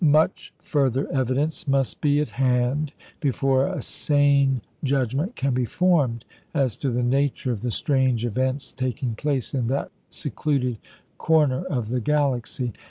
[0.03, 6.75] Much further evidence must be at hand before a sane judgment can be formed as
[6.75, 10.79] to the nature of the strange events taking place in that secluded
[11.19, 12.73] corner of the Galaxy.